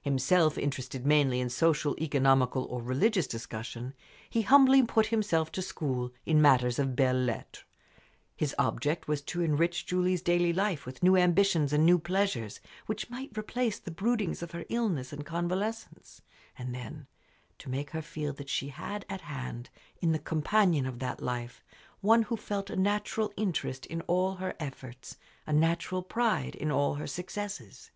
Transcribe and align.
Himself 0.00 0.56
interested 0.56 1.04
mainly 1.04 1.40
in 1.40 1.50
social, 1.50 1.94
economical, 2.00 2.64
or 2.64 2.80
religious 2.82 3.26
discussion, 3.26 3.92
he 4.30 4.40
humbly 4.40 4.82
put 4.82 5.08
himself 5.08 5.52
to 5.52 5.60
school 5.60 6.10
in 6.24 6.40
matters 6.40 6.78
of 6.78 6.96
belles 6.96 7.26
lettres. 7.26 7.64
His 8.34 8.54
object 8.58 9.08
was 9.08 9.20
to 9.24 9.42
enrich 9.42 9.84
Julie's 9.84 10.22
daily 10.22 10.54
life 10.54 10.86
with 10.86 11.02
new 11.02 11.18
ambitions 11.18 11.70
and 11.74 11.84
new 11.84 11.98
pleasures, 11.98 12.60
which 12.86 13.10
might 13.10 13.36
replace 13.36 13.78
the 13.78 13.90
broodings 13.90 14.42
of 14.42 14.52
her 14.52 14.64
illness 14.70 15.12
and 15.12 15.26
convalescence, 15.26 16.22
and 16.56 16.74
then, 16.74 17.06
to 17.58 17.68
make 17.68 17.90
her 17.90 18.00
feel 18.00 18.32
that 18.32 18.48
she 18.48 18.68
had 18.68 19.04
at 19.10 19.20
hand, 19.20 19.68
in 20.00 20.12
the 20.12 20.18
companion 20.18 20.86
of 20.86 20.98
that 21.00 21.20
life, 21.22 21.62
one 22.00 22.22
who 22.22 22.38
felt 22.38 22.70
a 22.70 22.76
natural 22.76 23.30
interest 23.36 23.84
in 23.84 24.00
all 24.06 24.36
her 24.36 24.54
efforts, 24.58 25.18
a 25.46 25.52
natural 25.52 26.02
pride 26.02 26.54
in 26.54 26.70
all 26.70 26.94
her 26.94 27.06
successes. 27.06 27.90